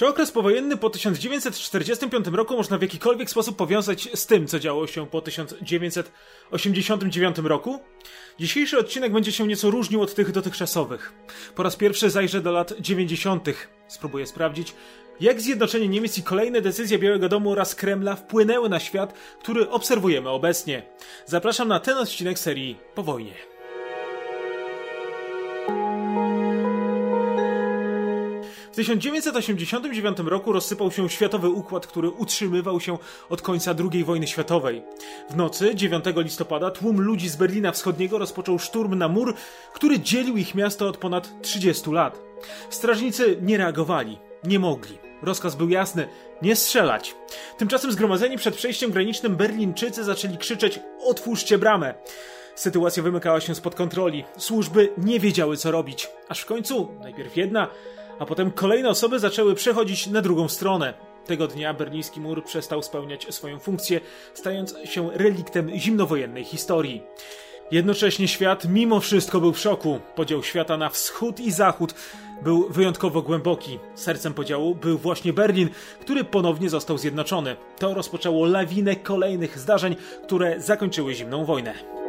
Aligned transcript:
Czy 0.00 0.06
okres 0.06 0.32
powojenny 0.32 0.76
po 0.76 0.90
1945 0.90 2.26
roku 2.26 2.56
można 2.56 2.78
w 2.78 2.82
jakikolwiek 2.82 3.30
sposób 3.30 3.56
powiązać 3.56 4.08
z 4.14 4.26
tym, 4.26 4.46
co 4.46 4.58
działo 4.58 4.86
się 4.86 5.06
po 5.06 5.20
1989 5.20 7.38
roku? 7.38 7.80
Dzisiejszy 8.38 8.78
odcinek 8.78 9.12
będzie 9.12 9.32
się 9.32 9.46
nieco 9.46 9.70
różnił 9.70 10.02
od 10.02 10.14
tych 10.14 10.32
dotychczasowych. 10.32 11.12
Po 11.54 11.62
raz 11.62 11.76
pierwszy 11.76 12.10
zajrzę 12.10 12.40
do 12.40 12.52
lat 12.52 12.74
90. 12.80 13.48
Spróbuję 13.88 14.26
sprawdzić, 14.26 14.74
jak 15.20 15.40
zjednoczenie 15.40 15.88
Niemiec 15.88 16.18
i 16.18 16.22
kolejne 16.22 16.60
decyzje 16.60 16.98
Białego 16.98 17.28
Domu 17.28 17.50
oraz 17.50 17.74
Kremla 17.74 18.16
wpłynęły 18.16 18.68
na 18.68 18.80
świat, 18.80 19.14
który 19.42 19.70
obserwujemy 19.70 20.28
obecnie. 20.28 20.82
Zapraszam 21.26 21.68
na 21.68 21.80
ten 21.80 21.98
odcinek 21.98 22.38
serii 22.38 22.76
Po 22.94 23.02
wojnie. 23.02 23.49
1989 28.80 30.18
roku 30.18 30.52
rozsypał 30.52 30.90
się 30.90 31.08
światowy 31.08 31.48
układ, 31.48 31.86
który 31.86 32.10
utrzymywał 32.10 32.80
się 32.80 32.98
od 33.28 33.42
końca 33.42 33.74
II 33.92 34.04
wojny 34.04 34.26
światowej. 34.26 34.82
W 35.30 35.36
nocy 35.36 35.74
9 35.74 36.04
listopada 36.16 36.70
tłum 36.70 37.00
ludzi 37.00 37.28
z 37.28 37.36
Berlina 37.36 37.72
Wschodniego 37.72 38.18
rozpoczął 38.18 38.58
szturm 38.58 38.94
na 38.94 39.08
mur, 39.08 39.34
który 39.72 40.00
dzielił 40.00 40.36
ich 40.36 40.54
miasto 40.54 40.88
od 40.88 40.96
ponad 40.96 41.42
30 41.42 41.90
lat. 41.90 42.18
Strażnicy 42.70 43.38
nie 43.42 43.56
reagowali, 43.56 44.18
nie 44.44 44.58
mogli. 44.58 44.98
Rozkaz 45.22 45.54
był 45.54 45.68
jasny: 45.68 46.08
nie 46.42 46.56
strzelać. 46.56 47.14
Tymczasem 47.58 47.92
zgromadzeni 47.92 48.36
przed 48.36 48.54
przejściem 48.54 48.90
granicznym 48.90 49.36
Berlińczycy 49.36 50.04
zaczęli 50.04 50.38
krzyczeć: 50.38 50.80
Otwórzcie 51.00 51.58
bramę! 51.58 51.94
Sytuacja 52.54 53.02
wymykała 53.02 53.40
się 53.40 53.54
spod 53.54 53.74
kontroli. 53.74 54.24
Służby 54.38 54.92
nie 54.98 55.20
wiedziały, 55.20 55.56
co 55.56 55.70
robić. 55.70 56.08
Aż 56.28 56.40
w 56.40 56.46
końcu, 56.46 56.88
najpierw 57.00 57.36
jedna, 57.36 57.68
a 58.20 58.26
potem 58.26 58.50
kolejne 58.50 58.88
osoby 58.88 59.18
zaczęły 59.18 59.54
przechodzić 59.54 60.06
na 60.06 60.22
drugą 60.22 60.48
stronę. 60.48 60.94
Tego 61.26 61.46
dnia 61.46 61.74
berliński 61.74 62.20
mur 62.20 62.44
przestał 62.44 62.82
spełniać 62.82 63.34
swoją 63.34 63.58
funkcję, 63.58 64.00
stając 64.34 64.74
się 64.84 65.10
reliktem 65.14 65.70
zimnowojennej 65.78 66.44
historii. 66.44 67.02
Jednocześnie 67.70 68.28
świat 68.28 68.64
mimo 68.68 69.00
wszystko 69.00 69.40
był 69.40 69.52
w 69.52 69.58
szoku. 69.58 70.00
Podział 70.14 70.42
świata 70.42 70.76
na 70.76 70.88
wschód 70.88 71.40
i 71.40 71.52
zachód 71.52 71.94
był 72.42 72.68
wyjątkowo 72.68 73.22
głęboki. 73.22 73.78
Sercem 73.94 74.34
podziału 74.34 74.74
był 74.74 74.98
właśnie 74.98 75.32
Berlin, 75.32 75.68
który 76.00 76.24
ponownie 76.24 76.70
został 76.70 76.98
zjednoczony. 76.98 77.56
To 77.78 77.94
rozpoczęło 77.94 78.46
lawinę 78.46 78.96
kolejnych 78.96 79.58
zdarzeń, 79.58 79.96
które 80.24 80.60
zakończyły 80.60 81.14
zimną 81.14 81.44
wojnę. 81.44 81.99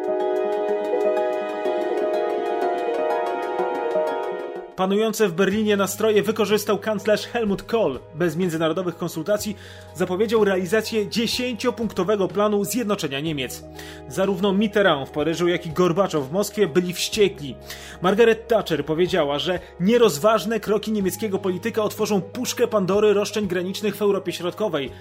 Panujące 4.82 5.28
w 5.28 5.34
Berlinie 5.34 5.78
nastroje 5.78 6.24
wykorzystał 6.24 6.80
kanclerz 6.80 7.28
Helmut 7.28 7.64
Kohl. 7.64 8.00
Bez 8.16 8.36
międzynarodowych 8.36 8.98
konsultacji 8.98 9.56
zapowiedział 9.96 10.44
realizację 10.44 11.10
dziesięciopunktowego 11.10 12.28
planu 12.28 12.66
zjednoczenia 12.66 13.20
Niemiec. 13.20 13.64
Zarówno 14.10 14.54
Mitterrand 14.54 15.10
w 15.10 15.12
Paryżu, 15.12 15.48
jak 15.48 15.66
i 15.66 15.70
Gorbaczow 15.70 16.30
w 16.30 16.32
Moskwie 16.32 16.68
byli 16.68 16.94
wściekli. 16.94 17.56
Margaret 18.02 18.48
Thatcher 18.48 18.86
powiedziała, 18.86 19.40
że 19.40 19.60
nierozważne 19.80 20.60
kroki 20.60 20.92
niemieckiego 20.92 21.40
polityka 21.40 21.84
otworzą 21.84 22.22
puszkę 22.22 22.68
Pandory 22.68 23.14
roszczeń 23.14 23.48
granicznych 23.48 23.96
w 23.96 24.02
Europie 24.02 24.32
Środkowej. 24.32 24.92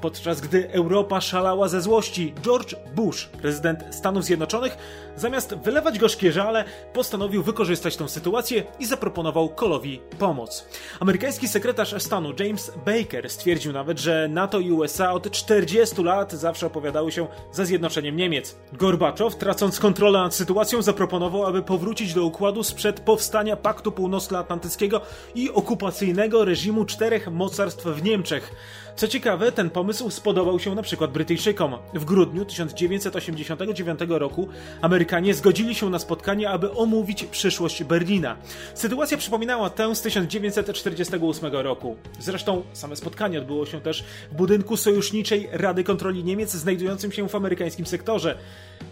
Podczas 0.00 0.40
gdy 0.40 0.70
Europa 0.72 1.20
szalała 1.20 1.68
ze 1.68 1.80
złości, 1.80 2.34
George 2.42 2.74
Bush, 2.94 3.26
prezydent 3.26 3.84
Stanów 3.90 4.24
Zjednoczonych, 4.24 4.76
zamiast 5.16 5.54
wylewać 5.54 5.98
gorzkie 5.98 6.32
żale, 6.32 6.64
postanowił 6.92 7.42
wykorzystać 7.42 7.96
tę 7.96 8.08
sytuację 8.08 8.62
i 8.78 8.86
zaproponował 8.86 9.48
Kolowi 9.48 10.00
pomoc. 10.18 10.68
Amerykański 11.00 11.48
sekretarz 11.48 12.02
stanu 12.02 12.32
James 12.38 12.72
Baker 12.86 13.30
stwierdził 13.30 13.72
nawet, 13.72 13.98
że 13.98 14.28
NATO 14.30 14.58
i 14.58 14.72
USA 14.72 15.12
od 15.12 15.30
40 15.30 16.02
lat 16.02 16.32
zawsze 16.32 16.66
opowiadały 16.66 17.12
się 17.12 17.26
za 17.52 17.64
zjednoczeniem 17.64 18.16
Niemiec. 18.16 18.56
Gorbaczow, 18.72 19.36
tracąc 19.36 19.80
kontrolę 19.80 20.18
nad 20.18 20.34
sytuacją, 20.34 20.82
zaproponował, 20.82 21.46
aby 21.46 21.62
powrócić 21.62 22.14
do 22.14 22.24
układu 22.24 22.62
sprzed 22.62 23.00
powstania 23.00 23.56
Paktu 23.56 23.92
Północnoatlantyckiego 23.92 25.00
i 25.34 25.50
okupacyjnego 25.50 26.44
reżimu 26.44 26.84
czterech 26.84 27.32
mocarstw 27.32 27.84
w 27.84 28.02
Niemczech. 28.02 28.52
Co 28.96 29.08
ciekawe, 29.08 29.52
ten 29.52 29.70
pomysł 29.70 30.10
spodobał 30.10 30.58
się 30.58 30.74
na 30.74 30.82
przykład 30.82 31.12
Brytyjczykom. 31.12 31.74
W 31.94 32.04
grudniu 32.04 32.44
1989 32.44 34.00
roku 34.08 34.48
Amerykanie 34.82 35.34
zgodzili 35.34 35.74
się 35.74 35.90
na 35.90 35.98
spotkanie, 35.98 36.50
aby 36.50 36.72
omówić 36.72 37.24
przyszłość 37.24 37.84
Berlina. 37.84 38.36
Sytuacja 38.74 39.16
przypominała 39.16 39.70
tę 39.70 39.94
z 39.94 40.02
1948 40.02 41.52
roku. 41.52 41.96
Zresztą 42.18 42.62
same 42.72 42.96
spotkanie 42.96 43.38
odbyło 43.38 43.66
się 43.66 43.80
też 43.80 44.04
w 44.32 44.34
budynku 44.34 44.76
Sojuszniczej 44.76 45.48
Rady 45.52 45.84
Kontroli 45.84 46.24
Niemiec 46.24 46.52
znajdującym 46.52 47.12
się 47.12 47.28
w 47.28 47.34
amerykańskim 47.34 47.86
sektorze. 47.86 48.38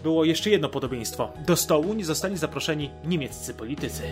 Było 0.03 0.25
jeszcze 0.25 0.49
jedno 0.49 0.69
podobieństwo. 0.69 1.33
Do 1.47 1.55
stołu 1.55 1.93
nie 1.93 2.05
zostali 2.05 2.37
zaproszeni 2.37 2.89
niemieccy 3.05 3.53
politycy. 3.53 4.03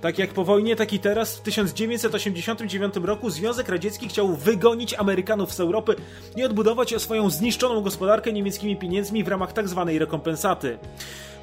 Tak 0.00 0.18
jak 0.18 0.30
po 0.30 0.44
wojnie, 0.44 0.76
tak 0.76 0.92
i 0.92 0.98
teraz 0.98 1.36
w 1.36 1.40
1989 1.40 2.94
roku 3.02 3.30
Związek 3.30 3.68
Radziecki 3.68 4.08
chciał 4.08 4.28
wygonić 4.28 4.94
Amerykanów 4.94 5.52
z 5.52 5.60
Europy 5.60 5.94
i 6.36 6.44
odbudować 6.44 6.94
swoją 6.98 7.30
zniszczoną 7.30 7.80
gospodarkę 7.80 8.32
niemieckimi 8.32 8.76
pieniędzmi 8.76 9.24
w 9.24 9.28
ramach 9.28 9.52
tzw. 9.52 9.82
Tak 9.86 9.98
rekompensaty. 9.98 10.78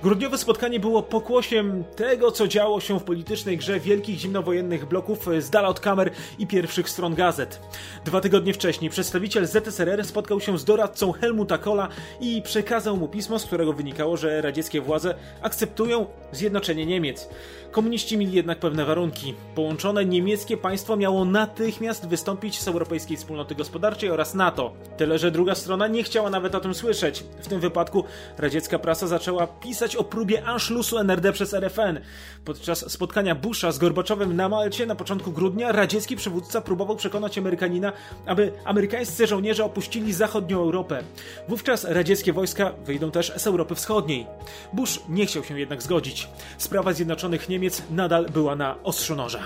Grudniowe 0.03 0.37
spotkanie 0.37 0.79
było 0.79 1.03
pokłosiem 1.03 1.83
tego, 1.95 2.31
co 2.31 2.47
działo 2.47 2.79
się 2.79 2.99
w 2.99 3.03
politycznej 3.03 3.57
grze 3.57 3.79
wielkich 3.79 4.19
zimnowojennych 4.19 4.85
bloków 4.85 5.27
z 5.39 5.49
dala 5.49 5.67
od 5.67 5.79
kamer 5.79 6.11
i 6.39 6.47
pierwszych 6.47 6.89
stron 6.89 7.15
gazet. 7.15 7.61
Dwa 8.05 8.21
tygodnie 8.21 8.53
wcześniej 8.53 8.91
przedstawiciel 8.91 9.47
ZSRR 9.47 10.05
spotkał 10.05 10.39
się 10.39 10.57
z 10.57 10.65
doradcą 10.65 11.11
Helmuta 11.11 11.57
Kohla 11.57 11.89
i 12.19 12.41
przekazał 12.41 12.97
mu 12.97 13.07
pismo, 13.07 13.39
z 13.39 13.45
którego 13.45 13.73
wynikało, 13.73 14.17
że 14.17 14.41
radzieckie 14.41 14.81
władze 14.81 15.15
akceptują 15.41 16.05
zjednoczenie 16.31 16.85
Niemiec. 16.85 17.29
Komuniści 17.71 18.17
mieli 18.17 18.33
jednak 18.33 18.59
pewne 18.59 18.85
warunki. 18.85 19.33
Połączone 19.55 20.05
niemieckie 20.05 20.57
państwo 20.57 20.97
miało 20.97 21.25
natychmiast 21.25 22.07
wystąpić 22.07 22.61
z 22.61 22.67
Europejskiej 22.67 23.17
Wspólnoty 23.17 23.55
Gospodarczej 23.55 24.09
oraz 24.09 24.33
NATO. 24.33 24.73
Tyle, 24.97 25.19
że 25.19 25.31
druga 25.31 25.55
strona 25.55 25.87
nie 25.87 26.03
chciała 26.03 26.29
nawet 26.29 26.55
o 26.55 26.59
tym 26.59 26.73
słyszeć. 26.73 27.23
W 27.41 27.47
tym 27.47 27.59
wypadku 27.59 28.03
radziecka 28.37 28.79
prasa 28.79 29.07
zaczęła 29.07 29.47
pisać 29.47 29.84
o 29.93 30.03
próbie 30.03 30.45
anszlusu 30.45 30.97
NRD 30.97 31.33
przez 31.33 31.53
RFN. 31.53 31.99
Podczas 32.45 32.91
spotkania 32.91 33.35
Busha 33.35 33.71
z 33.71 33.77
Gorbaczowem 33.77 34.35
na 34.35 34.49
Malcie 34.49 34.85
na 34.85 34.95
początku 34.95 35.31
grudnia 35.31 35.71
radziecki 35.71 36.15
przywódca 36.15 36.61
próbował 36.61 36.95
przekonać 36.95 37.37
Amerykanina, 37.37 37.93
aby 38.25 38.51
amerykańscy 38.65 39.27
żołnierze 39.27 39.65
opuścili 39.65 40.13
zachodnią 40.13 40.59
Europę. 40.59 41.03
Wówczas 41.49 41.83
radzieckie 41.83 42.33
wojska 42.33 42.71
wyjdą 42.85 43.11
też 43.11 43.33
z 43.37 43.47
Europy 43.47 43.75
Wschodniej. 43.75 44.27
Bush 44.73 44.99
nie 45.09 45.25
chciał 45.25 45.43
się 45.43 45.59
jednak 45.59 45.81
zgodzić. 45.81 46.29
Sprawa 46.57 46.93
Zjednoczonych 46.93 47.49
Niemiec 47.49 47.81
nadal 47.91 48.25
była 48.25 48.55
na 48.55 48.83
ostrzu 48.83 49.15
noża. 49.15 49.39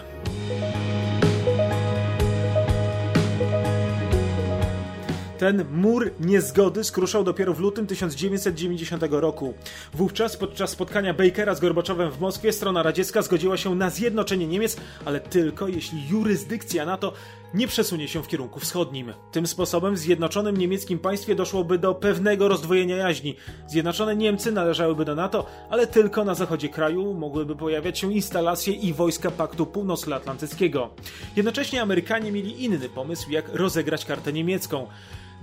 Ten 5.40 5.66
mur 5.72 6.12
niezgody 6.20 6.84
skruszał 6.84 7.24
dopiero 7.24 7.54
w 7.54 7.60
lutym 7.60 7.88
1990 7.88 9.04
roku. 9.10 9.54
Wówczas 9.94 10.38
podczas 10.38 10.70
spotkania 10.70 11.14
Bakera 11.14 11.56
z 11.56 11.60
Gorbaczowem 11.60 12.12
w 12.12 12.20
Moskwie 12.20 12.54
strona 12.54 12.84
radziecka 12.84 13.22
zgodziła 13.22 13.58
się 13.58 13.76
na 13.76 13.90
zjednoczenie 13.90 14.48
Niemiec, 14.48 14.78
ale 15.06 15.20
tylko 15.20 15.68
jeśli 15.68 16.10
jurysdykcja 16.10 16.86
NATO 16.86 17.14
nie 17.54 17.68
przesunie 17.68 18.08
się 18.08 18.24
w 18.24 18.28
kierunku 18.28 18.60
wschodnim. 18.60 19.14
Tym 19.32 19.48
sposobem 19.48 19.96
w 19.96 19.98
zjednoczonym 19.98 20.58
niemieckim 20.58 21.00
państwie 21.00 21.36
doszłoby 21.36 21.78
do 21.78 21.96
pewnego 21.96 22.48
rozdwojenia 22.48 22.96
jaźni. 22.96 23.36
Zjednoczone 23.68 24.16
Niemcy 24.16 24.52
należałyby 24.52 25.06
do 25.06 25.16
NATO, 25.16 25.46
ale 25.70 25.88
tylko 25.88 26.24
na 26.24 26.36
zachodzie 26.36 26.70
kraju 26.70 27.14
mogłyby 27.14 27.56
pojawiać 27.56 28.00
się 28.00 28.14
instalacje 28.14 28.74
i 28.74 28.94
wojska 28.94 29.32
Paktu 29.32 29.66
Północnoatlantyckiego. 29.66 30.90
Jednocześnie 31.36 31.82
Amerykanie 31.82 32.32
mieli 32.32 32.64
inny 32.64 32.90
pomysł, 32.90 33.32
jak 33.32 33.56
rozegrać 33.56 34.06
kartę 34.06 34.34
niemiecką. 34.34 34.88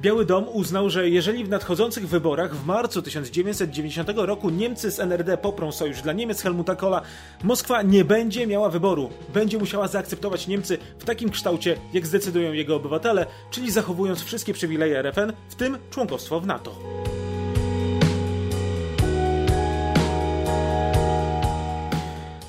Biały 0.01 0.25
Dom 0.25 0.49
uznał, 0.53 0.91
że 0.91 1.11
jeżeli 1.11 1.45
w 1.45 1.49
nadchodzących 1.49 2.09
wyborach 2.09 2.57
w 2.57 2.67
marcu 2.67 3.03
1990 3.03 4.11
roku 4.17 4.51
Niemcy 4.51 4.91
z 4.91 5.01
NRD 5.01 5.39
poprą 5.39 5.73
sojusz 5.73 6.03
dla 6.03 6.13
Niemiec 6.13 6.43
Helmuta 6.43 6.77
Kohla, 6.77 7.03
Moskwa 7.43 7.83
nie 7.83 8.05
będzie 8.05 8.47
miała 8.47 8.71
wyboru. 8.71 9.11
Będzie 9.35 9.59
musiała 9.59 9.89
zaakceptować 9.89 10.47
Niemcy 10.47 10.79
w 10.99 11.05
takim 11.05 11.31
kształcie, 11.31 11.77
jak 11.93 12.07
zdecydują 12.07 12.53
jego 12.53 12.77
obywatele, 12.77 13.27
czyli 13.51 13.71
zachowując 13.71 14.23
wszystkie 14.23 14.53
przywileje 14.53 14.99
RFN, 14.99 15.33
w 15.49 15.55
tym 15.55 15.79
członkostwo 15.91 16.41
w 16.41 16.47
NATO. 16.47 17.06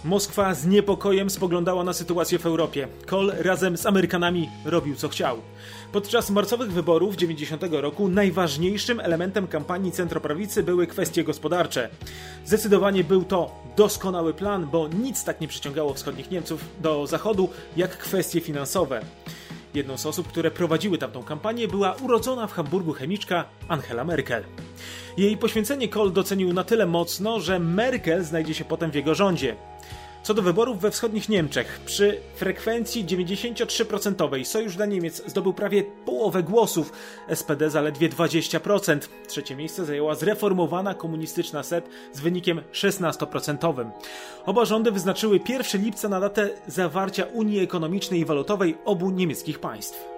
Moskwa 0.07 0.53
z 0.53 0.65
niepokojem 0.65 1.29
spoglądała 1.29 1.83
na 1.83 1.93
sytuację 1.93 2.39
w 2.39 2.45
Europie. 2.45 2.87
Kohl 3.05 3.31
razem 3.39 3.77
z 3.77 3.85
Amerykanami 3.85 4.49
robił 4.65 4.95
co 4.95 5.09
chciał. 5.09 5.37
Podczas 5.91 6.29
marcowych 6.29 6.71
wyborów 6.71 7.15
90 7.15 7.63
roku 7.71 8.07
najważniejszym 8.07 8.99
elementem 8.99 9.47
kampanii 9.47 9.91
centroprawicy 9.91 10.63
były 10.63 10.87
kwestie 10.87 11.23
gospodarcze. 11.23 11.89
Zdecydowanie 12.45 13.03
był 13.03 13.23
to 13.23 13.51
doskonały 13.77 14.33
plan, 14.33 14.67
bo 14.71 14.87
nic 14.87 15.23
tak 15.23 15.41
nie 15.41 15.47
przyciągało 15.47 15.93
wschodnich 15.93 16.31
Niemców 16.31 16.65
do 16.81 17.07
zachodu 17.07 17.49
jak 17.77 17.97
kwestie 17.97 18.41
finansowe. 18.41 19.01
Jedną 19.73 19.97
z 19.97 20.05
osób, 20.05 20.27
które 20.27 20.51
prowadziły 20.51 20.97
tamtą 20.97 21.23
kampanię 21.23 21.67
była 21.67 21.93
urodzona 21.93 22.47
w 22.47 22.53
Hamburgu 22.53 22.93
chemiczka 22.93 23.45
Angela 23.67 24.03
Merkel. 24.03 24.43
Jej 25.17 25.37
poświęcenie 25.37 25.89
Kohl 25.89 26.11
docenił 26.11 26.53
na 26.53 26.63
tyle 26.63 26.85
mocno, 26.85 27.39
że 27.39 27.59
Merkel 27.59 28.23
znajdzie 28.23 28.53
się 28.53 28.65
potem 28.65 28.91
w 28.91 28.95
jego 28.95 29.15
rządzie. 29.15 29.55
Co 30.27 30.33
do 30.33 30.41
wyborów 30.41 30.79
we 30.79 30.91
wschodnich 30.91 31.29
Niemczech, 31.29 31.79
przy 31.85 32.17
frekwencji 32.35 33.05
93% 33.05 34.45
Sojusz 34.45 34.75
dla 34.75 34.85
Niemiec 34.85 35.23
zdobył 35.25 35.53
prawie 35.53 35.83
połowę 35.83 36.43
głosów, 36.43 36.93
SPD 37.33 37.69
zaledwie 37.69 38.09
20%. 38.09 38.99
Trzecie 39.27 39.55
miejsce 39.55 39.85
zajęła 39.85 40.15
zreformowana 40.15 40.93
komunistyczna 40.93 41.63
SED 41.63 41.89
z 42.13 42.19
wynikiem 42.19 42.61
16%. 42.73 43.89
Oba 44.45 44.65
rządy 44.65 44.91
wyznaczyły 44.91 45.39
1 45.49 45.81
lipca 45.81 46.09
na 46.09 46.19
datę 46.19 46.49
zawarcia 46.67 47.25
Unii 47.33 47.59
Ekonomicznej 47.59 48.19
i 48.19 48.25
Walutowej 48.25 48.77
obu 48.85 49.09
niemieckich 49.09 49.59
państw. 49.59 50.16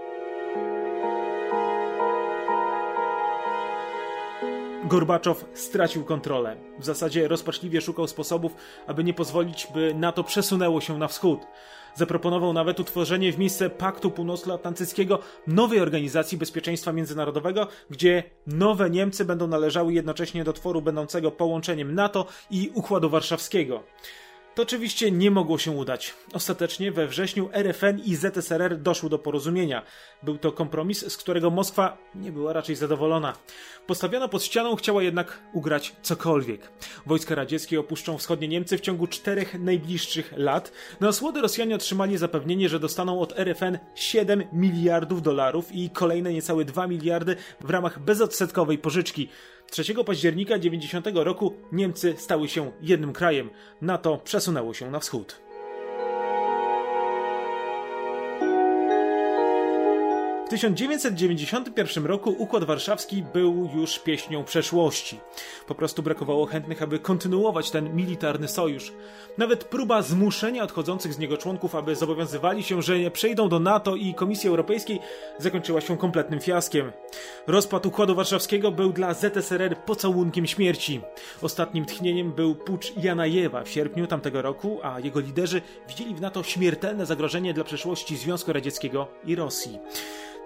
Gorbaczow 4.89 5.45
stracił 5.53 6.03
kontrolę. 6.03 6.57
W 6.79 6.85
zasadzie 6.85 7.27
rozpaczliwie 7.27 7.81
szukał 7.81 8.07
sposobów, 8.07 8.55
aby 8.87 9.03
nie 9.03 9.13
pozwolić, 9.13 9.67
by 9.73 9.93
NATO 9.93 10.23
przesunęło 10.23 10.81
się 10.81 10.97
na 10.97 11.07
wschód. 11.07 11.39
Zaproponował 11.95 12.53
nawet 12.53 12.79
utworzenie 12.79 13.33
w 13.33 13.39
miejsce 13.39 13.69
Paktu 13.69 14.11
Północnoatlantyckiego 14.11 15.19
nowej 15.47 15.79
organizacji 15.79 16.37
bezpieczeństwa 16.37 16.93
międzynarodowego, 16.93 17.67
gdzie 17.89 18.23
nowe 18.47 18.89
Niemcy 18.89 19.25
będą 19.25 19.47
należały 19.47 19.93
jednocześnie 19.93 20.43
do 20.43 20.53
tworu 20.53 20.81
będącego 20.81 21.31
połączeniem 21.31 21.95
NATO 21.95 22.25
i 22.51 22.71
Układu 22.73 23.09
Warszawskiego. 23.09 23.83
To 24.55 24.63
oczywiście 24.63 25.11
nie 25.11 25.31
mogło 25.31 25.57
się 25.57 25.71
udać. 25.71 26.13
Ostatecznie 26.33 26.91
we 26.91 27.07
wrześniu 27.07 27.49
RFN 27.53 27.99
i 27.99 28.15
ZSRR 28.15 28.77
doszły 28.77 29.09
do 29.09 29.19
porozumienia. 29.19 29.83
Był 30.23 30.37
to 30.37 30.51
kompromis, 30.51 31.11
z 31.13 31.17
którego 31.17 31.49
Moskwa 31.49 31.97
nie 32.15 32.31
była 32.31 32.53
raczej 32.53 32.75
zadowolona. 32.75 33.33
Postawiona 33.87 34.27
pod 34.27 34.43
ścianą 34.43 34.75
chciała 34.75 35.03
jednak 35.03 35.39
ugrać 35.53 35.95
cokolwiek. 36.01 36.71
Wojska 37.05 37.35
radzieckie 37.35 37.79
opuszczą 37.79 38.17
wschodnie 38.17 38.47
Niemcy 38.47 38.77
w 38.77 38.81
ciągu 38.81 39.07
czterech 39.07 39.59
najbliższych 39.59 40.33
lat. 40.37 40.71
Na 40.99 41.07
osłody 41.07 41.41
Rosjanie 41.41 41.75
otrzymali 41.75 42.17
zapewnienie, 42.17 42.69
że 42.69 42.79
dostaną 42.79 43.21
od 43.21 43.39
RFN 43.39 43.77
7 43.95 44.43
miliardów 44.53 45.21
dolarów 45.21 45.71
i 45.71 45.89
kolejne 45.89 46.33
niecałe 46.33 46.65
2 46.65 46.87
miliardy 46.87 47.35
w 47.61 47.69
ramach 47.69 47.99
bezodsetkowej 47.99 48.77
pożyczki. 48.77 49.29
3 49.69 50.03
października 50.05 50.59
90 50.59 51.07
roku 51.13 51.53
Niemcy 51.71 52.15
stały 52.17 52.49
się 52.49 52.71
jednym 52.81 53.13
krajem. 53.13 53.49
NATO 53.81 54.17
przesunęło 54.17 54.73
się 54.73 54.91
na 54.91 54.99
wschód. 54.99 55.48
W 60.49 60.51
1991 60.51 62.05
roku 62.05 62.35
Układ 62.37 62.63
Warszawski 62.63 63.23
był 63.33 63.69
już 63.75 63.99
pieśnią 63.99 64.43
przeszłości. 64.43 65.19
Po 65.67 65.75
prostu 65.75 66.03
brakowało 66.03 66.45
chętnych, 66.45 66.81
aby 66.81 66.99
kontynuować 66.99 67.71
ten 67.71 67.95
militarny 67.95 68.47
sojusz. 68.47 68.93
Nawet 69.37 69.63
próba 69.63 70.01
zmuszenia 70.01 70.63
odchodzących 70.63 71.13
z 71.13 71.19
niego 71.19 71.37
członków, 71.37 71.75
aby 71.75 71.95
zobowiązywali 71.95 72.63
się, 72.63 72.81
że 72.81 72.99
nie 72.99 73.11
przejdą 73.11 73.49
do 73.49 73.59
NATO 73.59 73.95
i 73.95 74.13
Komisji 74.13 74.49
Europejskiej, 74.49 74.99
zakończyła 75.37 75.81
się 75.81 75.97
kompletnym 75.97 76.39
fiaskiem. 76.39 76.91
Rozpad 77.47 77.85
Układu 77.85 78.15
Warszawskiego 78.15 78.71
był 78.71 78.93
dla 78.93 79.13
ZSRR 79.13 79.77
pocałunkiem 79.77 80.47
śmierci. 80.47 81.01
Ostatnim 81.41 81.85
tchnieniem 81.85 82.31
był 82.31 82.55
pucz 82.55 82.97
Janajewa 82.97 83.63
w 83.63 83.69
sierpniu 83.69 84.07
tamtego 84.07 84.41
roku, 84.41 84.79
a 84.83 84.99
jego 84.99 85.19
liderzy 85.19 85.61
widzieli 85.87 86.15
w 86.15 86.21
NATO 86.21 86.43
śmiertelne 86.43 87.05
zagrożenie 87.05 87.53
dla 87.53 87.63
przeszłości 87.63 88.17
Związku 88.17 88.53
Radzieckiego 88.53 89.07
i 89.25 89.35
Rosji. 89.35 89.79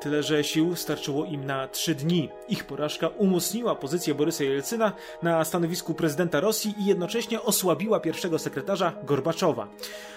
Tyle, 0.04 0.24
że 0.24 0.44
sił 0.44 0.76
starczyło 0.76 1.26
im 1.26 1.46
na 1.46 1.68
trzy 1.68 1.96
dni. 1.96 2.30
Ich 2.50 2.64
porażka 2.64 3.08
umocniła 3.08 3.76
pozycję 3.76 4.16
Borysa 4.16 4.44
Jelcyna 4.44 4.94
na 5.22 5.46
stanowisku 5.46 5.94
prezydenta 5.94 6.40
Rosji 6.40 6.76
i 6.80 6.86
jednocześnie 6.86 7.42
osłabiła 7.42 8.00
pierwszego 8.00 8.40
sekretarza 8.40 8.94
Gorbaczowa. 9.04 9.68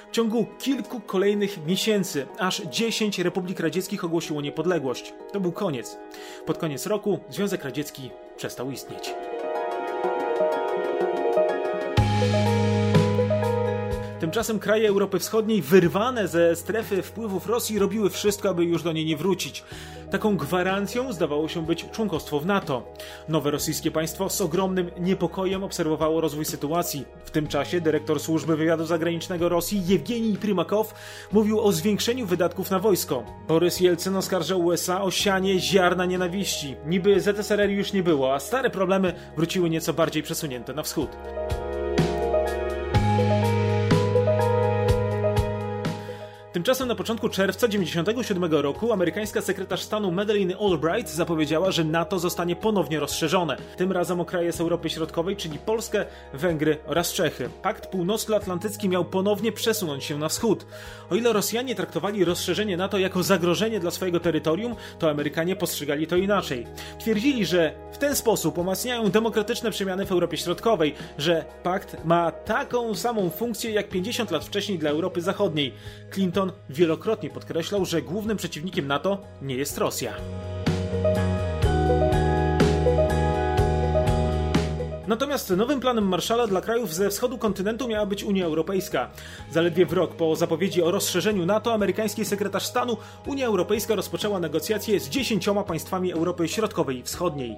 W 0.08 0.14
ciągu 0.14 0.46
kilku 0.58 1.00
kolejnych 1.00 1.66
miesięcy 1.66 2.26
aż 2.38 2.62
10 2.62 3.18
republik 3.18 3.60
radzieckich 3.60 4.04
ogłosiło 4.04 4.40
niepodległość. 4.40 5.14
To 5.32 5.40
był 5.40 5.52
koniec. 5.52 5.98
Pod 6.46 6.58
koniec 6.58 6.86
roku 6.86 7.18
Związek 7.30 7.64
Radziecki 7.64 8.10
przestał 8.36 8.70
istnieć. 8.70 9.14
Tymczasem 14.36 14.58
kraje 14.58 14.88
Europy 14.88 15.18
Wschodniej, 15.18 15.62
wyrwane 15.62 16.28
ze 16.28 16.56
strefy 16.56 17.02
wpływów 17.02 17.46
Rosji, 17.46 17.78
robiły 17.78 18.10
wszystko, 18.10 18.48
aby 18.48 18.64
już 18.64 18.82
do 18.82 18.92
niej 18.92 19.04
nie 19.04 19.16
wrócić. 19.16 19.64
Taką 20.10 20.36
gwarancją 20.36 21.12
zdawało 21.12 21.48
się 21.48 21.66
być 21.66 21.90
członkostwo 21.90 22.40
w 22.40 22.46
NATO. 22.46 22.94
Nowe 23.28 23.50
rosyjskie 23.50 23.90
państwo 23.90 24.30
z 24.30 24.40
ogromnym 24.40 24.90
niepokojem 25.00 25.64
obserwowało 25.64 26.20
rozwój 26.20 26.44
sytuacji. 26.44 27.04
W 27.24 27.30
tym 27.30 27.48
czasie 27.48 27.80
dyrektor 27.80 28.20
służby 28.20 28.56
wywiadu 28.56 28.86
zagranicznego 28.86 29.48
Rosji 29.48 29.86
Jewgenij 29.86 30.36
Prymakow 30.36 30.94
mówił 31.32 31.60
o 31.60 31.72
zwiększeniu 31.72 32.26
wydatków 32.26 32.70
na 32.70 32.78
wojsko. 32.78 33.22
Borys 33.48 33.80
Jelcyn 33.80 34.16
oskarżał 34.16 34.64
USA 34.64 35.02
o 35.02 35.10
sianie 35.10 35.60
ziarna 35.60 36.04
nienawiści. 36.04 36.76
Niby 36.86 37.20
ZSRR 37.20 37.70
już 37.70 37.92
nie 37.92 38.02
było, 38.02 38.34
a 38.34 38.40
stare 38.40 38.70
problemy 38.70 39.14
wróciły 39.36 39.70
nieco 39.70 39.92
bardziej 39.92 40.22
przesunięte 40.22 40.74
na 40.74 40.82
wschód. 40.82 41.10
Tymczasem 46.56 46.88
na 46.88 46.94
początku 46.94 47.28
czerwca 47.28 47.66
1997 47.68 48.52
roku 48.52 48.92
amerykańska 48.92 49.40
sekretarz 49.40 49.82
stanu 49.82 50.12
Madeleine 50.12 50.56
Albright 50.58 51.10
zapowiedziała, 51.10 51.70
że 51.70 51.84
NATO 51.84 52.18
zostanie 52.18 52.56
ponownie 52.56 53.00
rozszerzone. 53.00 53.56
Tym 53.76 53.92
razem 53.92 54.20
o 54.20 54.24
kraje 54.24 54.52
z 54.52 54.60
Europy 54.60 54.90
Środkowej, 54.90 55.36
czyli 55.36 55.58
Polskę, 55.58 56.06
Węgry 56.34 56.78
oraz 56.86 57.12
Czechy. 57.12 57.48
Pakt 57.62 57.86
Północnoatlantycki 57.86 58.88
miał 58.88 59.04
ponownie 59.04 59.52
przesunąć 59.52 60.04
się 60.04 60.18
na 60.18 60.28
wschód. 60.28 60.66
O 61.10 61.14
ile 61.14 61.32
Rosjanie 61.32 61.74
traktowali 61.74 62.24
rozszerzenie 62.24 62.76
NATO 62.76 62.98
jako 62.98 63.22
zagrożenie 63.22 63.80
dla 63.80 63.90
swojego 63.90 64.20
terytorium, 64.20 64.76
to 64.98 65.10
Amerykanie 65.10 65.56
postrzegali 65.56 66.06
to 66.06 66.16
inaczej. 66.16 66.66
Twierdzili, 66.98 67.46
że 67.46 67.74
w 67.92 67.98
ten 67.98 68.16
sposób 68.16 68.58
umacniają 68.58 69.10
demokratyczne 69.10 69.70
przemiany 69.70 70.06
w 70.06 70.12
Europie 70.12 70.36
Środkowej, 70.36 70.94
że 71.18 71.44
pakt 71.62 71.96
ma 72.04 72.30
taką 72.30 72.94
samą 72.94 73.30
funkcję 73.30 73.70
jak 73.70 73.88
50 73.88 74.30
lat 74.30 74.44
wcześniej 74.44 74.78
dla 74.78 74.90
Europy 74.90 75.20
Zachodniej. 75.20 75.72
Clinton 76.10 76.45
wielokrotnie 76.70 77.30
podkreślał, 77.30 77.84
że 77.84 78.02
głównym 78.02 78.36
przeciwnikiem 78.36 78.86
NATO 78.86 79.22
nie 79.42 79.54
jest 79.54 79.78
Rosja. 79.78 80.12
Natomiast 85.06 85.50
nowym 85.50 85.80
planem 85.80 86.08
Marszala 86.08 86.46
dla 86.46 86.60
krajów 86.60 86.94
ze 86.94 87.10
wschodu 87.10 87.38
kontynentu 87.38 87.88
miała 87.88 88.06
być 88.06 88.24
Unia 88.24 88.44
Europejska. 88.44 89.10
Zaledwie 89.50 89.86
w 89.86 89.92
rok 89.92 90.14
po 90.14 90.36
zapowiedzi 90.36 90.82
o 90.82 90.90
rozszerzeniu 90.90 91.46
NATO, 91.46 91.74
amerykański 91.74 92.24
sekretarz 92.24 92.66
stanu 92.66 92.96
Unia 93.26 93.46
Europejska 93.46 93.94
rozpoczęła 93.94 94.40
negocjacje 94.40 95.00
z 95.00 95.08
dziesięcioma 95.08 95.64
państwami 95.64 96.12
Europy 96.12 96.48
Środkowej 96.48 96.98
i 96.98 97.02
Wschodniej. 97.02 97.56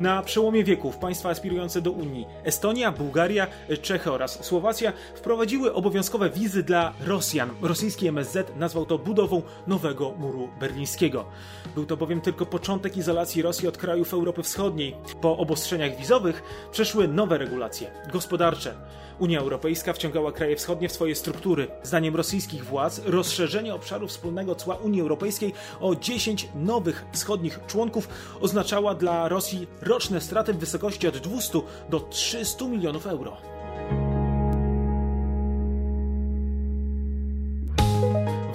Na 0.00 0.22
przełomie 0.22 0.64
wieków 0.64 0.96
państwa 0.96 1.28
aspirujące 1.28 1.82
do 1.82 1.90
Unii 1.90 2.26
Estonia, 2.44 2.92
Bułgaria, 2.92 3.46
Czechy 3.82 4.12
oraz 4.12 4.44
Słowacja 4.44 4.92
wprowadziły 5.14 5.74
obowiązkowe 5.74 6.30
wizy 6.30 6.62
dla 6.62 6.92
Rosjan. 7.06 7.50
Rosyjski 7.62 8.08
MSZ 8.08 8.56
nazwał 8.56 8.86
to 8.86 8.98
budową 8.98 9.42
nowego 9.66 10.10
muru 10.18 10.48
berlińskiego. 10.60 11.24
Był 11.74 11.86
to 11.86 11.96
bowiem 11.96 12.20
tylko 12.20 12.46
początek 12.46 12.96
izolacji 12.96 13.42
Rosji 13.42 13.68
od 13.68 13.78
krajów 13.78 14.14
Europy 14.14 14.42
Wschodniej. 14.42 14.96
Po 15.20 15.36
obostrzeniach 15.36 15.96
wizowych 15.96 16.42
przeszło 16.72 16.89
przyszły 16.90 17.08
nowe 17.08 17.38
regulacje 17.38 17.90
gospodarcze. 18.12 18.74
Unia 19.18 19.40
Europejska 19.40 19.92
wciągała 19.92 20.32
kraje 20.32 20.56
wschodnie 20.56 20.88
w 20.88 20.92
swoje 20.92 21.14
struktury. 21.14 21.68
Zdaniem 21.82 22.16
rosyjskich 22.16 22.64
władz 22.64 23.00
rozszerzenie 23.04 23.74
obszaru 23.74 24.08
wspólnego 24.08 24.54
cła 24.54 24.74
Unii 24.74 25.00
Europejskiej 25.00 25.52
o 25.80 25.94
10 25.94 26.48
nowych 26.54 27.04
wschodnich 27.12 27.60
członków 27.66 28.08
oznaczała 28.40 28.94
dla 28.94 29.28
Rosji 29.28 29.66
roczne 29.82 30.20
straty 30.20 30.54
w 30.54 30.58
wysokości 30.58 31.08
od 31.08 31.18
200 31.18 31.60
do 31.90 32.00
300 32.00 32.64
milionów 32.64 33.06
euro. 33.06 33.36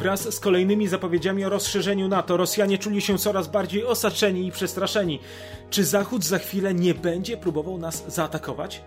Wraz 0.05 0.33
z 0.33 0.39
kolejnymi 0.39 0.87
zapowiedziami 0.87 1.45
o 1.45 1.49
rozszerzeniu 1.49 2.07
NATO 2.07 2.37
Rosjanie 2.37 2.77
czuli 2.77 3.01
się 3.01 3.17
coraz 3.17 3.47
bardziej 3.47 3.85
osaczeni 3.85 4.47
i 4.47 4.51
przestraszeni. 4.51 5.19
Czy 5.69 5.85
Zachód 5.85 6.25
za 6.25 6.39
chwilę 6.39 6.73
nie 6.73 6.93
będzie 6.93 7.37
próbował 7.37 7.77
nas 7.77 8.03
zaatakować? 8.07 8.81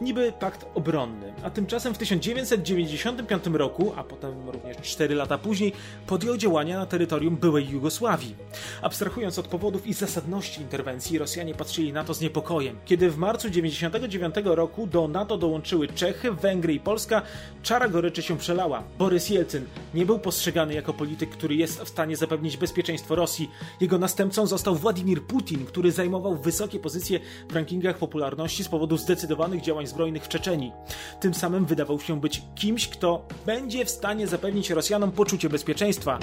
Niby 0.00 0.32
pakt 0.40 0.66
obronny, 0.74 1.32
a 1.42 1.50
tymczasem 1.50 1.94
w 1.94 1.98
1995 1.98 3.46
roku, 3.46 3.92
a 3.96 4.04
potem 4.04 4.50
również 4.50 4.76
4 4.82 5.14
lata 5.14 5.38
później, 5.38 5.72
podjął 6.06 6.36
działania 6.36 6.78
na 6.78 6.86
terytorium 6.86 7.36
byłej 7.36 7.68
Jugosławii. 7.68 8.34
Abstrahując 8.82 9.38
od 9.38 9.48
powodów 9.48 9.86
i 9.86 9.94
zasadności 9.94 10.60
interwencji, 10.60 11.18
Rosjanie 11.18 11.54
patrzyli 11.54 11.92
na 11.92 12.04
to 12.04 12.14
z 12.14 12.20
niepokojem. 12.20 12.76
Kiedy 12.84 13.10
w 13.10 13.16
marcu 13.16 13.48
1999 13.48 14.56
roku 14.56 14.86
do 14.86 15.08
NATO 15.08 15.38
dołączyły 15.38 15.88
Czechy, 15.88 16.32
Węgry 16.32 16.74
i 16.74 16.80
Polska, 16.80 17.22
czara 17.62 17.88
goryczy 17.88 18.22
się 18.22 18.38
przelała. 18.38 18.82
Borys 18.98 19.30
Jelcyn 19.30 19.64
nie 19.94 20.06
był 20.06 20.18
postrzegany 20.18 20.74
jako 20.74 20.94
polityk, 20.94 21.30
który 21.30 21.54
jest 21.54 21.80
w 21.80 21.88
stanie 21.88 22.16
zapewnić 22.16 22.56
bezpieczeństwo 22.56 23.14
Rosji. 23.14 23.50
Jego 23.80 23.98
następcą 23.98 24.46
został 24.46 24.74
Władimir 24.74 25.22
Putin, 25.22 25.66
który 25.66 25.92
zajmował 25.92 26.36
wysokie 26.36 26.78
pozycje 26.78 27.20
w 27.48 27.54
rankingach 27.54 27.98
popularności 27.98 28.64
z 28.64 28.68
powodu 28.68 28.96
zdecydowanych 28.96 29.57
działań 29.62 29.86
zbrojnych 29.86 30.24
w 30.24 30.28
Czeczeni. 30.28 30.72
Tym 31.20 31.34
samym 31.34 31.66
wydawał 31.66 32.00
się 32.00 32.20
być 32.20 32.42
kimś, 32.54 32.88
kto 32.88 33.26
będzie 33.46 33.84
w 33.84 33.90
stanie 33.90 34.26
zapewnić 34.26 34.70
Rosjanom 34.70 35.12
poczucie 35.12 35.48
bezpieczeństwa. 35.48 36.18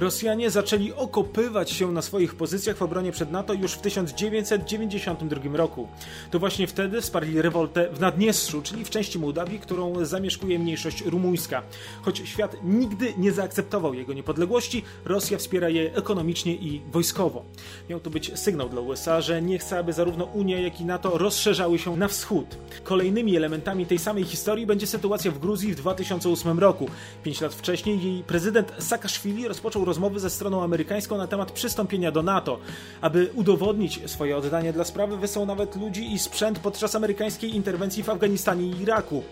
Rosjanie 0.00 0.50
zaczęli 0.50 0.92
okopywać 0.92 1.70
się 1.70 1.92
na 1.92 2.02
swoich 2.02 2.34
pozycjach 2.34 2.76
w 2.76 2.82
obronie 2.82 3.12
przed 3.12 3.32
NATO 3.32 3.54
już 3.54 3.72
w 3.72 3.80
1992 3.80 5.56
roku. 5.56 5.88
To 6.30 6.38
właśnie 6.38 6.66
wtedy 6.66 7.00
wsparli 7.00 7.42
rewoltę 7.42 7.88
w 7.92 8.00
Naddniestrzu, 8.00 8.62
czyli 8.62 8.84
w 8.84 8.90
części 8.90 9.18
Mołdawii, 9.18 9.58
którą 9.58 10.04
zamieszkuje 10.04 10.58
mniejszość 10.58 11.04
rumuńska. 11.04 11.62
Choć 12.02 12.22
świat 12.24 12.56
nigdy 12.64 13.14
nie 13.18 13.32
zaakceptował 13.32 13.94
jego 13.94 14.12
niepodległości, 14.12 14.84
Rosja 15.04 15.38
wspiera 15.38 15.68
je 15.68 15.94
ekonomicznie 15.94 16.54
i 16.54 16.80
wojskowo. 16.92 17.44
Miał 17.90 18.00
to 18.00 18.10
być 18.10 18.38
sygnał 18.38 18.68
dla 18.68 18.80
USA, 18.80 19.20
że 19.20 19.42
nie 19.42 19.58
chce, 19.58 19.78
aby 19.78 19.92
zarówno 19.92 20.24
Unia, 20.24 20.60
jak 20.60 20.80
i 20.80 20.84
NATO 20.84 21.18
rozszerzały 21.18 21.78
się 21.78 21.96
na 21.96 22.08
wschód. 22.08 22.46
Kolejnymi 22.84 23.36
elementami 23.36 23.86
tej 23.86 23.98
samej 23.98 24.24
historii 24.24 24.66
będzie 24.66 24.86
sytuacja 24.86 25.30
w 25.30 25.38
Gruzji 25.38 25.72
w 25.72 25.76
2008 25.76 26.58
roku. 26.58 26.88
Pięć 27.22 27.40
lat 27.40 27.54
wcześniej 27.54 28.02
jej 28.02 28.22
prezydent 28.22 28.72
Saakaszwili 28.78 29.48
rozpoczął 29.48 29.89
rozmowy 29.90 30.20
ze 30.20 30.30
stroną 30.30 30.62
amerykańską 30.62 31.18
na 31.18 31.26
temat 31.26 31.52
przystąpienia 31.52 32.12
do 32.12 32.22
NATO. 32.22 32.58
Aby 33.00 33.30
udowodnić 33.34 34.10
swoje 34.10 34.36
oddanie 34.36 34.72
dla 34.72 34.84
sprawy, 34.84 35.16
wysłał 35.16 35.46
nawet 35.46 35.76
ludzi 35.76 36.12
i 36.12 36.18
sprzęt 36.18 36.58
podczas 36.58 36.94
amerykańskiej 36.94 37.54
interwencji 37.56 38.02
w 38.02 38.10
Afganistanie 38.10 38.66
i 38.66 38.82
Iraku. 38.82 39.22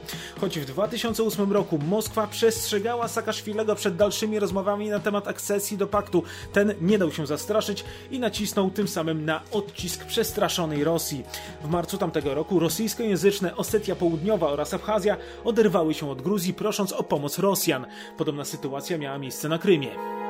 Choć 0.41 0.59
w 0.59 0.65
2008 0.65 1.53
roku 1.53 1.79
Moskwa 1.79 2.27
przestrzegała 2.27 3.09
Saakaszwilego 3.09 3.75
przed 3.75 3.97
dalszymi 3.97 4.39
rozmowami 4.39 4.89
na 4.89 5.01
temat 5.01 5.29
akcesji 5.29 5.77
do 5.77 5.87
paktu, 5.87 6.23
ten 6.53 6.75
nie 6.81 6.99
dał 6.99 7.13
się 7.13 7.27
zastraszyć 7.27 7.85
i 8.11 8.19
nacisnął 8.19 8.71
tym 8.71 8.89
samym 8.89 9.25
na 9.25 9.41
odcisk 9.53 10.05
przestraszonej 10.05 10.85
Rosji. 10.85 11.25
W 11.65 11.69
marcu 11.69 11.99
tamtego 11.99 12.35
roku 12.35 12.59
rosyjskojęzyczne 12.59 13.57
Osetia 13.57 13.97
Południowa 13.97 14.49
oraz 14.49 14.75
Abchazja 14.75 15.17
oderwały 15.45 15.95
się 15.95 16.11
od 16.11 16.23
Gruzji, 16.23 16.55
prosząc 16.55 16.93
o 16.93 17.03
pomoc 17.03 17.39
Rosjan. 17.39 17.87
Podobna 18.17 18.45
sytuacja 18.45 18.99
miała 18.99 19.19
miejsce 19.19 19.49
na 19.49 19.59
Krymie. 19.59 20.28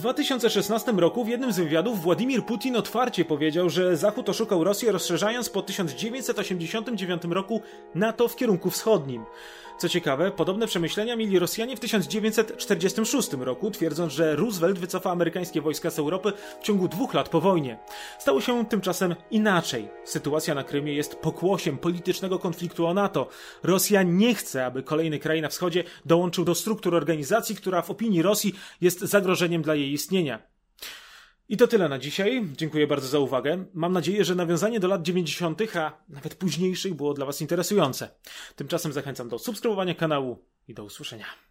2016 0.00 0.92
roku 0.92 1.24
w 1.24 1.28
jednym 1.28 1.52
z 1.52 1.58
wywiadów 1.58 2.02
Władimir 2.02 2.44
Putin 2.44 2.76
otwarcie 2.76 3.24
powiedział, 3.24 3.70
że 3.70 3.96
Zachód 3.96 4.28
oszukał 4.28 4.64
Rosję 4.64 4.92
rozszerzając 4.92 5.50
po 5.50 5.62
1989 5.62 7.22
roku 7.30 7.60
NATO 7.94 8.28
w 8.28 8.36
kierunku 8.36 8.70
wschodnim. 8.70 9.24
Co 9.78 9.88
ciekawe, 9.88 10.30
podobne 10.30 10.66
przemyślenia 10.66 11.16
mieli 11.16 11.38
Rosjanie 11.38 11.76
w 11.76 11.80
1946 11.80 13.32
roku, 13.32 13.70
twierdząc, 13.70 14.12
że 14.12 14.36
Roosevelt 14.36 14.78
wycofa 14.78 15.10
amerykańskie 15.10 15.60
wojska 15.60 15.90
z 15.90 15.98
Europy 15.98 16.32
w 16.60 16.64
ciągu 16.64 16.88
dwóch 16.88 17.14
lat 17.14 17.28
po 17.28 17.40
wojnie. 17.40 17.78
Stało 18.18 18.40
się 18.40 18.66
tymczasem 18.66 19.14
inaczej. 19.30 19.88
Sytuacja 20.04 20.54
na 20.54 20.64
Krymie 20.64 20.94
jest 20.94 21.16
pokłosiem 21.16 21.78
politycznego 21.78 22.38
konfliktu 22.38 22.86
o 22.86 22.94
NATO. 22.94 23.28
Rosja 23.62 24.02
nie 24.02 24.34
chce, 24.34 24.66
aby 24.66 24.82
kolejny 24.82 25.18
kraj 25.18 25.42
na 25.42 25.48
wschodzie 25.48 25.84
dołączył 26.06 26.44
do 26.44 26.54
struktur 26.54 26.94
organizacji, 26.94 27.56
która 27.56 27.82
w 27.82 27.90
opinii 27.90 28.22
Rosji 28.22 28.54
jest 28.80 29.00
zagrożeniem 29.00 29.62
dla 29.62 29.74
jej 29.74 29.92
istnienia. 29.92 30.55
I 31.48 31.56
to 31.56 31.66
tyle 31.66 31.88
na 31.88 31.98
dzisiaj. 31.98 32.48
Dziękuję 32.56 32.86
bardzo 32.86 33.08
za 33.08 33.18
uwagę. 33.18 33.64
Mam 33.74 33.92
nadzieję, 33.92 34.24
że 34.24 34.34
nawiązanie 34.34 34.80
do 34.80 34.88
lat 34.88 35.02
90., 35.02 35.76
a 35.76 35.92
nawet 36.08 36.34
późniejszych 36.34 36.94
było 36.94 37.14
dla 37.14 37.26
Was 37.26 37.40
interesujące. 37.40 38.08
Tymczasem 38.56 38.92
zachęcam 38.92 39.28
do 39.28 39.38
subskrybowania 39.38 39.94
kanału 39.94 40.38
i 40.68 40.74
do 40.74 40.84
usłyszenia. 40.84 41.45